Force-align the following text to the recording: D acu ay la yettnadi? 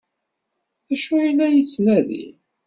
D 0.87 0.89
acu 0.93 1.11
ay 1.19 1.31
la 1.37 1.47
yettnadi? 1.55 2.25